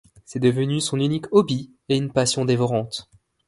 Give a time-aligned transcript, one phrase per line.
[0.25, 3.07] C'est devenu son unique hobby et une passion dévorante.